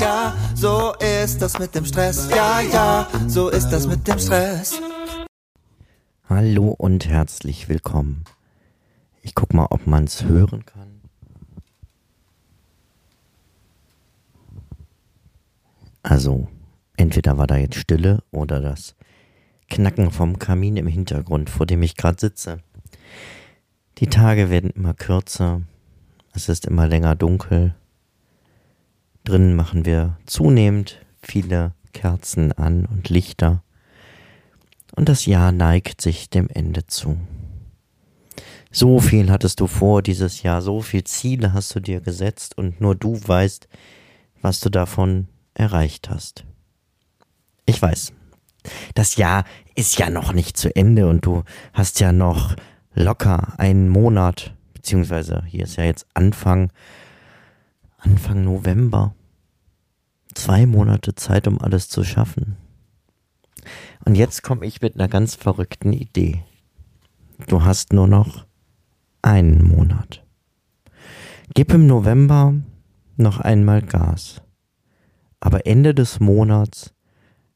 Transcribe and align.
ja, 0.00 0.34
so 0.54 0.94
ist 1.24 1.40
das 1.40 1.58
mit 1.58 1.74
dem 1.74 1.84
Stress. 1.84 2.28
Ja, 2.30 2.60
ja, 2.60 3.08
so 3.26 3.48
ist 3.48 3.70
das 3.70 3.86
mit 3.86 4.06
dem 4.06 4.18
Stress. 4.18 4.80
Hallo 6.28 6.68
und 6.70 7.06
herzlich 7.06 7.68
willkommen. 7.68 8.24
Ich 9.22 9.34
guck 9.34 9.54
mal, 9.54 9.66
ob 9.70 9.86
man 9.86 10.04
es 10.04 10.24
hören 10.24 10.64
kann. 10.66 11.00
Also, 16.02 16.48
entweder 16.96 17.36
war 17.36 17.46
da 17.46 17.56
jetzt 17.56 17.76
Stille 17.76 18.22
oder 18.30 18.60
das 18.60 18.94
Knacken 19.68 20.12
vom 20.12 20.38
Kamin 20.38 20.76
im 20.76 20.86
Hintergrund, 20.86 21.50
vor 21.50 21.66
dem 21.66 21.82
ich 21.82 21.96
gerade 21.96 22.20
sitze. 22.20 22.58
Die 23.98 24.06
Tage 24.06 24.50
werden 24.50 24.70
immer 24.70 24.94
kürzer, 24.94 25.62
es 26.32 26.48
ist 26.48 26.66
immer 26.66 26.86
länger 26.86 27.16
dunkel. 27.16 27.74
Drinnen 29.26 29.56
machen 29.56 29.84
wir 29.84 30.16
zunehmend 30.24 31.04
viele 31.20 31.72
Kerzen 31.92 32.52
an 32.52 32.86
und 32.86 33.08
Lichter. 33.08 33.64
Und 34.94 35.08
das 35.08 35.26
Jahr 35.26 35.50
neigt 35.50 36.00
sich 36.00 36.30
dem 36.30 36.48
Ende 36.48 36.86
zu. 36.86 37.18
So 38.70 39.00
viel 39.00 39.32
hattest 39.32 39.58
du 39.58 39.66
vor 39.66 40.00
dieses 40.00 40.44
Jahr, 40.44 40.62
so 40.62 40.80
viel 40.80 41.02
Ziele 41.02 41.52
hast 41.52 41.74
du 41.74 41.80
dir 41.80 42.00
gesetzt 42.00 42.56
und 42.56 42.80
nur 42.80 42.94
du 42.94 43.18
weißt, 43.20 43.66
was 44.42 44.60
du 44.60 44.70
davon 44.70 45.26
erreicht 45.54 46.08
hast. 46.08 46.44
Ich 47.64 47.82
weiß, 47.82 48.12
das 48.94 49.16
Jahr 49.16 49.44
ist 49.74 49.98
ja 49.98 50.08
noch 50.08 50.34
nicht 50.34 50.56
zu 50.56 50.74
Ende 50.76 51.08
und 51.08 51.26
du 51.26 51.42
hast 51.72 51.98
ja 51.98 52.12
noch 52.12 52.54
locker 52.94 53.58
einen 53.58 53.88
Monat, 53.88 54.54
beziehungsweise 54.72 55.42
hier 55.46 55.64
ist 55.64 55.76
ja 55.76 55.84
jetzt 55.84 56.06
Anfang, 56.14 56.70
Anfang 57.98 58.44
November, 58.44 59.15
zwei 60.36 60.66
Monate 60.66 61.14
Zeit, 61.14 61.48
um 61.48 61.60
alles 61.60 61.88
zu 61.88 62.04
schaffen. 62.04 62.56
Und 64.04 64.14
jetzt 64.14 64.42
komme 64.42 64.64
ich 64.66 64.80
mit 64.80 64.94
einer 64.94 65.08
ganz 65.08 65.34
verrückten 65.34 65.92
Idee. 65.92 66.44
Du 67.48 67.64
hast 67.64 67.92
nur 67.92 68.06
noch 68.06 68.46
einen 69.22 69.66
Monat. 69.66 70.24
Gib 71.54 71.72
im 71.72 71.86
November 71.86 72.54
noch 73.16 73.40
einmal 73.40 73.82
Gas. 73.82 74.42
Aber 75.40 75.66
Ende 75.66 75.94
des 75.94 76.20
Monats 76.20 76.94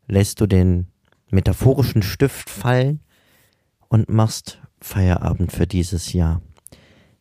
lässt 0.06 0.41
du 0.41 0.47
den 0.47 0.89
metaphorischen 1.31 2.03
Stift 2.03 2.50
fallen 2.50 3.00
und 3.89 4.09
machst 4.09 4.61
Feierabend 4.81 5.53
für 5.53 5.67
dieses 5.67 6.12
Jahr. 6.12 6.42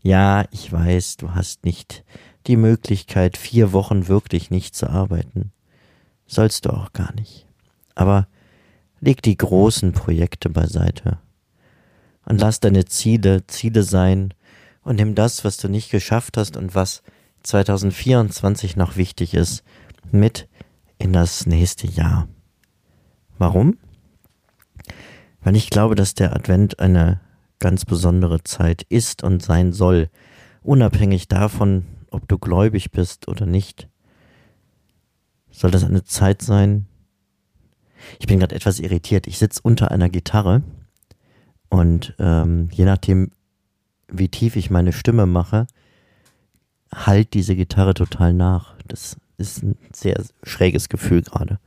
Ja, 0.02 0.46
ich 0.52 0.72
weiß, 0.72 1.18
du 1.18 1.36
hast 1.36 1.66
nicht 1.66 2.06
die 2.50 2.58
Möglichkeit, 2.58 3.38
vier 3.38 3.74
Wochen 3.74 4.08
wirklich 4.08 4.50
nicht 4.50 4.76
zu 4.76 4.90
arbeiten. 4.90 5.52
Sollst 6.26 6.66
du 6.66 6.72
auch 6.72 6.94
gar 6.94 7.14
nicht. 7.14 7.46
Aber 7.94 8.28
leg 9.00 9.22
die 9.22 9.38
großen 9.38 9.94
Projekte 9.94 10.50
beiseite 10.50 11.20
und 12.26 12.42
lass 12.42 12.60
deine 12.60 12.86
Ziele 12.86 13.46
Ziele 13.46 13.84
sein 13.84 14.34
und 14.82 14.96
nimm 14.96 15.14
das, 15.14 15.46
was 15.46 15.58
du 15.58 15.70
nicht 15.70 15.92
geschafft 15.92 16.38
hast 16.38 16.58
und 16.58 16.74
was 16.74 17.04
2024 17.44 18.76
noch 18.76 18.98
wichtig 18.98 19.36
ist, 19.36 19.64
mit 20.12 20.50
in 20.98 21.14
das 21.14 21.46
nächste 21.46 21.86
Jahr. 21.86 22.28
Warum? 23.38 23.78
Weil 25.42 25.56
ich 25.56 25.70
glaube, 25.70 25.94
dass 25.94 26.16
der 26.16 26.36
Advent 26.36 26.80
eine 26.80 27.22
ganz 27.60 27.86
besondere 27.86 28.44
Zeit 28.44 28.82
ist 28.90 29.24
und 29.24 29.44
sein 29.44 29.72
soll, 29.72 30.10
unabhängig 30.64 31.28
davon, 31.28 31.86
ob 32.12 32.28
du 32.28 32.38
gläubig 32.38 32.92
bist 32.92 33.28
oder 33.28 33.46
nicht. 33.46 33.88
Soll 35.52 35.72
das 35.72 35.84
eine 35.84 36.04
Zeit 36.04 36.42
sein? 36.42 36.88
Ich 38.20 38.28
bin 38.28 38.40
gerade 38.40 38.56
etwas 38.56 38.80
irritiert. 38.80 39.28
Ich 39.28 39.38
sitze 39.38 39.62
unter 39.64 39.92
einer 39.92 40.10
Gitarre 40.10 40.64
und 41.70 42.16
ähm, 42.20 42.70
je 42.72 42.86
nachdem, 42.86 43.32
wie 44.08 44.30
tief 44.30 44.56
ich 44.56 44.70
meine 44.70 44.94
Stimme 44.94 45.26
mache, 45.26 45.68
halt 46.94 47.34
diese 47.34 47.56
Gitarre 47.56 47.94
total 47.94 48.34
nach. 48.34 48.76
Das 48.88 49.18
ist 49.38 49.64
ein 49.64 49.78
sehr 49.94 50.24
schräges 50.44 50.90
Gefühl 50.90 51.22
gerade. 51.22 51.60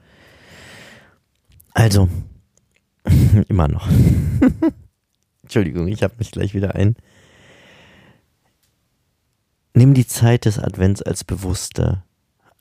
Also, 1.74 2.08
immer 3.48 3.68
noch. 3.68 3.88
Entschuldigung, 5.42 5.88
ich 5.88 6.02
habe 6.02 6.14
mich 6.18 6.30
gleich 6.30 6.54
wieder 6.54 6.74
ein. 6.74 6.96
Nimm 9.74 9.94
die 9.94 10.06
Zeit 10.06 10.44
des 10.44 10.58
Advents 10.58 11.00
als 11.00 11.24
bewusste 11.24 12.02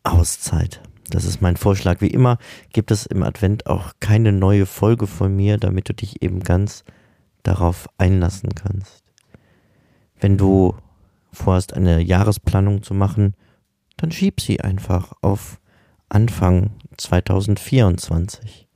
Auszeit. 0.04 0.82
Das 1.10 1.26
ist 1.26 1.42
mein 1.42 1.58
Vorschlag. 1.58 2.00
Wie 2.00 2.08
immer 2.08 2.38
gibt 2.72 2.90
es 2.90 3.06
im 3.06 3.22
Advent 3.24 3.68
auch 3.68 3.92
keine 4.00 4.32
neue 4.32 4.66
Folge 4.66 5.08
von 5.08 5.36
mir, 5.36 5.58
damit 5.58 5.90
du 5.90 5.94
dich 5.94 6.22
eben 6.22 6.40
ganz 6.40 6.86
darauf 7.44 7.90
einlassen 7.98 8.56
kannst. 8.56 9.04
Wenn 10.22 10.38
du 10.38 10.76
vorhast, 11.34 11.74
eine 11.74 12.00
Jahresplanung 12.00 12.82
zu 12.82 12.94
machen, 12.94 13.36
dann 13.98 14.12
schieb 14.12 14.40
sie 14.40 14.62
einfach 14.62 15.12
auf 15.22 15.60
Anfang 16.08 16.72
2024. 16.96 18.68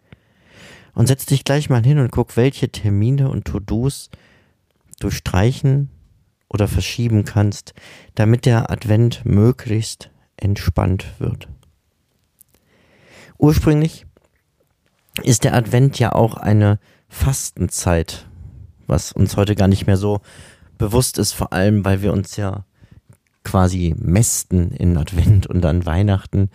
Und 0.93 1.07
setz 1.07 1.25
dich 1.25 1.45
gleich 1.45 1.69
mal 1.69 1.83
hin 1.83 1.99
und 1.99 2.11
guck, 2.11 2.35
welche 2.35 2.69
Termine 2.69 3.29
und 3.29 3.45
To-Dos 3.45 4.09
du 4.99 5.09
streichen 5.09 5.89
oder 6.55 6.69
verschieben 6.69 7.25
kannst, 7.25 7.73
damit 8.15 8.45
der 8.45 8.71
Advent 8.71 9.25
möglichst 9.25 10.09
entspannt 10.37 11.05
wird. 11.19 11.49
Ursprünglich 13.37 14.05
ist 15.21 15.43
der 15.43 15.53
Advent 15.53 15.99
ja 15.99 16.13
auch 16.13 16.35
eine 16.35 16.79
Fastenzeit, 17.09 18.25
was 18.87 19.11
uns 19.11 19.35
heute 19.35 19.55
gar 19.55 19.67
nicht 19.67 19.85
mehr 19.85 19.97
so 19.97 20.21
bewusst 20.77 21.17
ist, 21.17 21.33
vor 21.33 21.51
allem 21.51 21.83
weil 21.83 22.01
wir 22.01 22.13
uns 22.13 22.37
ja 22.37 22.63
quasi 23.43 23.93
mästen 23.97 24.71
in 24.71 24.97
Advent 24.97 25.47
und 25.47 25.65
an 25.65 25.85
Weihnachten. 25.85 26.49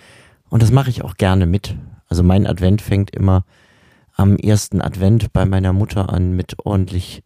Und 0.49 0.62
das 0.62 0.72
mache 0.72 0.88
ich 0.88 1.03
auch 1.03 1.19
gerne 1.19 1.44
mit. 1.44 1.77
Also 2.09 2.22
mein 2.22 2.47
Advent 2.47 2.81
fängt 2.81 3.11
immer 3.11 3.44
am 4.17 4.37
ersten 4.37 4.81
Advent 4.81 5.34
bei 5.34 5.44
meiner 5.44 5.75
Mutter 5.75 6.09
an 6.09 6.32
mit 6.32 6.56
ordentlich 6.65 7.22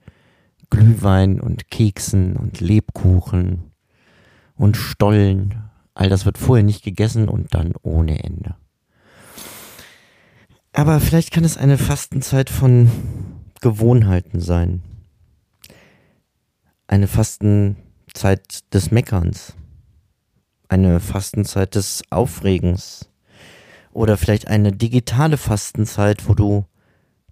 Glühwein 0.75 1.41
und 1.41 1.71
Keksen 1.71 2.37
und 2.37 2.61
Lebkuchen 2.61 3.71
und 4.57 4.77
Stollen. 4.77 5.63
All 5.95 6.09
das 6.09 6.27
wird 6.27 6.37
vorher 6.37 6.65
nicht 6.65 6.83
gegessen 6.83 7.29
und 7.29 7.55
dann 7.55 7.75
ohne 7.83 8.25
Ende. 8.25 8.57
Aber 10.73 10.99
vielleicht 10.99 11.31
kann 11.31 11.45
es 11.45 11.57
eine 11.57 11.79
Fastenzeit 11.79 12.51
von 12.51 12.91
Gewohnheiten 13.61 14.41
sein. 14.41 14.83
Eine 16.89 17.07
Fastenzeit 17.07 18.75
des 18.75 18.91
Meckerns. 18.91 19.55
Eine 20.69 20.99
Fastenzeit 20.99 21.77
des 21.77 22.03
Aufregens. 22.11 23.09
Oder 23.93 24.17
vielleicht 24.17 24.49
eine 24.49 24.73
digitale 24.73 25.37
Fastenzeit, 25.37 26.29
wo 26.29 26.35
du 26.35 26.67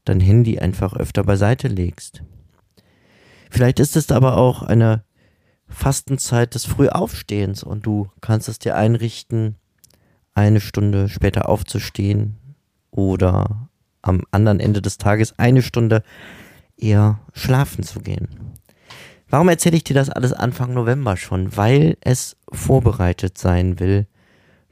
dein 0.05 0.21
Handy 0.21 0.61
einfach 0.61 0.95
öfter 0.95 1.25
beiseite 1.25 1.67
legst. 1.67 2.23
Vielleicht 3.53 3.81
ist 3.81 3.97
es 3.97 4.11
aber 4.11 4.39
auch 4.39 4.63
eine 4.63 5.05
Fastenzeit 5.69 6.55
des 6.55 6.65
Frühaufstehens 6.65 7.63
und 7.63 7.85
du 7.85 8.09
kannst 8.23 8.49
es 8.49 8.59
dir 8.59 8.77
einrichten, 8.77 9.57
eine 10.33 10.59
Stunde 10.59 11.11
später 11.11 11.51
aufzustehen 11.51 12.39
oder 12.91 13.69
am 14.01 14.23
anderen 14.31 14.59
Ende 14.59 14.81
des 14.81 14.97
Tages 14.97 15.39
eine 15.39 15.61
Stunde 15.61 16.03
eher 16.79 17.21
schlafen 17.35 17.85
zu 17.85 18.01
gehen. 18.01 18.57
Warum 19.29 19.51
erzähle 19.51 19.77
ich 19.77 19.85
dir 19.85 19.95
das 19.95 20.09
alles 20.09 20.33
Anfang 20.33 20.73
November 20.73 21.19
schon? 21.19 21.55
Weil 21.55 21.99
es 22.01 22.39
vorbereitet 22.51 23.37
sein 23.37 23.79
will, 23.79 24.07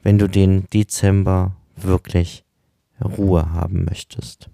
wenn 0.01 0.17
du 0.17 0.27
den 0.27 0.65
Dezember 0.73 1.55
wirklich 1.75 2.43
Ruhe 2.99 3.53
haben 3.53 3.85
möchtest. 3.85 4.49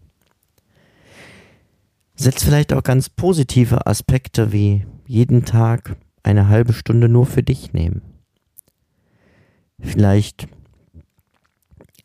Setz 2.20 2.44
vielleicht 2.44 2.74
auch 2.74 2.84
ganz 2.84 3.10
positive 3.10 3.86
Aspekte 3.86 4.52
wie 4.52 4.86
jeden 5.06 5.46
Tag 5.46 5.96
eine 6.24 6.48
halbe 6.48 6.74
Stunde 6.74 7.08
nur 7.08 7.28
für 7.28 7.44
dich 7.44 7.74
nehmen. 7.74 8.02
Vielleicht 9.80 10.48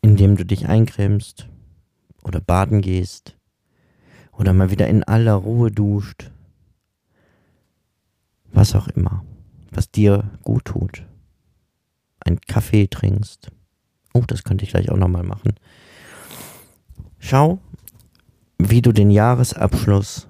indem 0.03 0.35
du 0.35 0.45
dich 0.45 0.67
eincremst 0.67 1.47
oder 2.23 2.41
baden 2.41 2.81
gehst 2.81 3.37
oder 4.33 4.53
mal 4.53 4.69
wieder 4.69 4.87
in 4.87 5.03
aller 5.03 5.33
Ruhe 5.33 5.71
duscht. 5.71 6.29
Was 8.51 8.75
auch 8.75 8.89
immer, 8.89 9.25
was 9.71 9.89
dir 9.89 10.29
gut 10.43 10.65
tut. 10.65 11.07
Ein 12.19 12.39
Kaffee 12.41 12.87
trinkst. 12.87 13.49
Oh, 14.13 14.23
das 14.27 14.43
könnte 14.43 14.65
ich 14.65 14.71
gleich 14.71 14.91
auch 14.91 14.97
nochmal 14.97 15.23
machen. 15.23 15.53
Schau, 17.17 17.59
wie 18.57 18.81
du 18.81 18.91
den 18.91 19.11
Jahresabschluss 19.11 20.27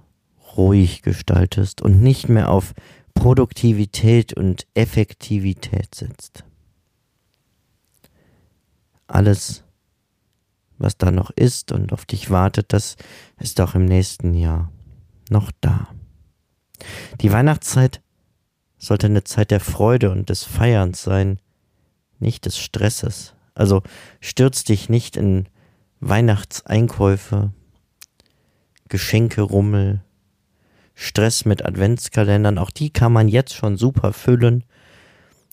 ruhig 0.58 1.02
gestaltest 1.02 1.82
und 1.82 2.02
nicht 2.02 2.30
mehr 2.30 2.50
auf 2.50 2.74
Produktivität 3.14 4.34
und 4.34 4.68
Effektivität 4.74 5.96
setzt. 5.96 6.44
alles, 9.14 9.64
was 10.78 10.98
da 10.98 11.12
noch 11.12 11.30
ist 11.30 11.72
und 11.72 11.94
auf 11.94 12.06
dich 12.06 12.30
wartet, 12.30 12.74
das 12.74 12.96
ist 13.40 13.62
auch 13.62 13.76
im 13.76 13.86
nächsten 13.86 14.34
Jahr 14.34 14.72
noch 15.30 15.52
da. 15.62 15.88
Die 17.22 17.32
Weihnachtszeit 17.32 18.02
sollte 18.78 19.08
eine 19.08 19.24
Zeit 19.24 19.52
der 19.52 19.60
Freude 19.60 20.12
und 20.12 20.30
des 20.30 20.44
Feierns 20.44 21.04
sein, 21.04 21.40
nicht 22.20 22.46
des 22.46 22.58
Stresses. 22.58 23.34
Also 23.56 23.84
stürz 24.20 24.64
dich 24.64 24.90
nicht 24.90 25.16
in 25.16 25.48
Weihnachtseinkäufe, 26.00 27.54
Geschenkerummel, 28.94 30.02
Stress 30.94 31.46
mit 31.46 31.66
Adventskalendern, 31.66 32.60
auch 32.60 32.70
die 32.70 32.92
kann 32.92 33.12
man 33.12 33.28
jetzt 33.28 33.56
schon 33.56 33.76
super 33.76 34.14
füllen 34.14 34.66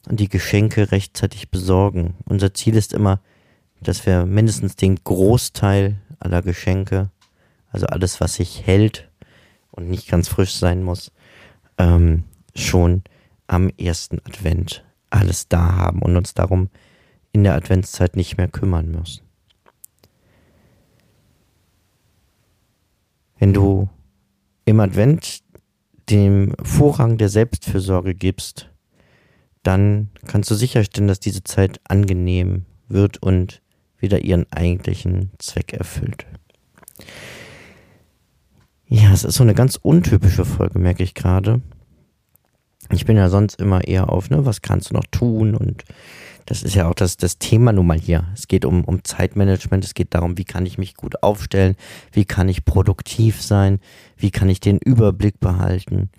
und 0.07 0.21
die 0.21 0.29
Geschenke 0.29 0.93
rechtzeitig 0.93 1.51
besorgen. 1.51 2.17
Unser 2.27 2.53
Ziel 2.53 2.77
ist 2.77 2.93
immer, 2.93 3.23
dass 3.81 4.05
wir 4.05 4.27
mindestens 4.27 4.77
den 4.77 4.97
Großteil 5.03 5.97
aller 6.19 6.43
Geschenke, 6.43 7.09
also 7.73 7.87
alles, 7.87 8.21
was 8.21 8.35
sich 8.35 8.67
hält 8.67 9.09
und 9.71 9.89
nicht 9.89 10.07
ganz 10.07 10.29
frisch 10.29 10.53
sein 10.53 10.83
muss, 10.83 11.11
ähm, 11.79 12.25
schon 12.55 13.05
am 13.47 13.71
ersten 13.79 14.19
Advent 14.19 14.85
alles 15.09 15.49
da 15.49 15.77
haben 15.77 16.03
und 16.03 16.15
uns 16.15 16.35
darum 16.35 16.69
in 17.33 17.45
der 17.45 17.55
Adventszeit 17.55 18.17
nicht 18.17 18.37
mehr 18.37 18.49
kümmern 18.49 18.91
müssen. 18.91 19.30
Wenn 23.41 23.55
du 23.55 23.89
im 24.67 24.81
Advent 24.81 25.41
dem 26.11 26.55
Vorrang 26.63 27.17
der 27.17 27.31
Selbstfürsorge 27.31 28.15
gibst, 28.15 28.71
dann 29.63 30.11
kannst 30.27 30.51
du 30.51 30.55
sicherstellen, 30.55 31.09
dass 31.09 31.21
diese 31.21 31.43
Zeit 31.43 31.81
angenehm 31.85 32.67
wird 32.89 33.23
und 33.23 33.63
wieder 33.97 34.23
ihren 34.23 34.45
eigentlichen 34.53 35.31
Zweck 35.39 35.73
erfüllt. 35.73 36.27
Ja, 38.87 39.11
es 39.13 39.25
ist 39.25 39.37
so 39.37 39.43
eine 39.43 39.55
ganz 39.55 39.77
untypische 39.77 40.45
Folge, 40.45 40.79
merke 40.79 41.03
ich 41.03 41.15
gerade. 41.15 41.63
Ich 42.89 43.05
bin 43.05 43.17
ja 43.17 43.29
sonst 43.29 43.61
immer 43.61 43.87
eher 43.87 44.09
auf, 44.09 44.31
ne, 44.31 44.47
was 44.47 44.63
kannst 44.63 44.91
du 44.91 44.95
noch 44.95 45.07
tun 45.11 45.55
und 45.55 45.85
das 46.47 46.63
ist 46.65 46.75
ja 46.75 46.89
auch 46.89 46.95
das, 46.95 47.17
das 47.17 47.39
Thema 47.39 47.73
nun 47.73 47.87
mal 47.87 47.99
hier. 47.99 48.25
Es 48.35 48.49
geht 48.49 48.65
um, 48.65 48.85
um 48.85 49.05
Zeitmanagement, 49.05 49.85
es 49.85 49.95
geht 49.95 50.15
darum, 50.15 50.37
wie 50.37 50.45
kann 50.45 50.67
ich 50.67 50.79
mich 50.79 50.95
gut 50.95 51.23
aufstellen, 51.23 51.77
wie 52.11 52.25
kann 52.25 52.49
ich 52.49 52.65
produktiv 52.65 53.41
sein, 53.41 53.79
wie 54.17 54.33
kann 54.33 54.49
ich 54.49 54.59
den 54.59 54.79
Überblick 54.79 55.39
behalten. 55.39 56.11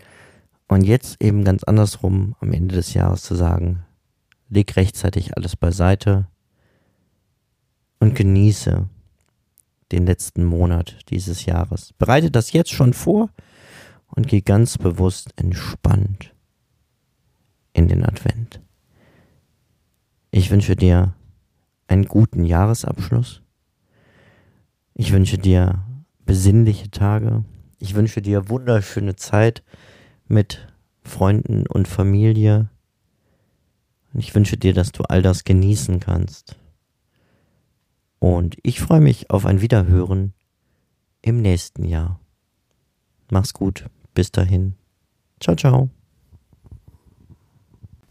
Und 0.69 0.83
jetzt 0.83 1.21
eben 1.21 1.43
ganz 1.43 1.65
andersrum 1.65 2.35
am 2.39 2.53
Ende 2.53 2.75
des 2.75 2.93
Jahres 2.93 3.23
zu 3.23 3.35
sagen, 3.35 3.83
leg 4.47 4.73
rechtzeitig 4.77 5.35
alles 5.35 5.57
beiseite 5.57 6.27
und 7.99 8.15
genieße 8.15 8.87
den 9.91 10.05
letzten 10.05 10.45
Monat 10.45 10.99
dieses 11.09 11.45
Jahres. 11.45 11.91
Bereite 11.97 12.31
das 12.31 12.53
jetzt 12.53 12.71
schon 12.71 12.93
vor 12.93 13.29
und 14.07 14.29
geh 14.29 14.39
ganz 14.39 14.77
bewusst 14.77 15.31
entspannt 15.35 16.31
in 17.73 17.87
den 17.87 18.03
Advent. 18.03 18.61
Ich 20.31 20.51
wünsche 20.51 20.75
dir 20.75 21.13
einen 21.87 22.05
guten 22.05 22.45
Jahresabschluss. 22.45 23.41
Ich 24.93 25.11
wünsche 25.11 25.37
dir 25.37 25.83
besinnliche 26.25 26.89
Tage. 26.89 27.43
Ich 27.79 27.95
wünsche 27.95 28.21
dir 28.21 28.49
wunderschöne 28.49 29.15
Zeit 29.15 29.63
mit 30.27 30.67
Freunden 31.03 31.67
und 31.67 31.87
Familie. 31.87 32.69
Und 34.13 34.19
ich 34.19 34.33
wünsche 34.35 34.57
dir, 34.57 34.73
dass 34.73 34.91
du 34.91 35.03
all 35.03 35.21
das 35.21 35.43
genießen 35.43 35.99
kannst. 35.99 36.57
Und 38.19 38.57
ich 38.63 38.79
freue 38.79 39.01
mich 39.01 39.31
auf 39.31 39.45
ein 39.45 39.61
Wiederhören 39.61 40.33
im 41.21 41.41
nächsten 41.41 41.85
Jahr. 41.85 42.19
Mach's 43.31 43.53
gut. 43.53 43.89
Bis 44.13 44.31
dahin. 44.31 44.75
Ciao, 45.39 45.55
ciao. 45.55 45.89